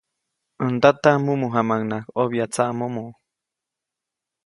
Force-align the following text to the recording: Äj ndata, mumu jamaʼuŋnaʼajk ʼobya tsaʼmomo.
Äj 0.63 0.69
ndata, 0.75 1.11
mumu 1.23 1.47
jamaʼuŋnaʼajk 1.53 2.07
ʼobya 2.17 2.45
tsaʼmomo. 2.53 3.05